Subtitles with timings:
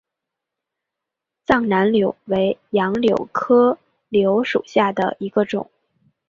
[1.45, 3.77] 藏南柳为杨柳科
[4.09, 5.69] 柳属下的一个种。